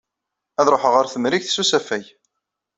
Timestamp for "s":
1.51-1.57